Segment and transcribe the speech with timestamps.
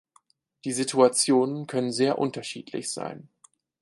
[0.65, 3.29] Die Situationen können sehr unterschiedlich sein.